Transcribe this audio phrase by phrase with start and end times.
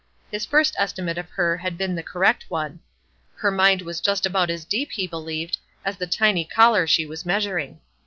[0.31, 2.79] His first estimate of her had been the correct one.
[3.35, 7.23] Her mind was just about as deep, he believed, as the tiny collar she was
[7.23, 7.81] measuring.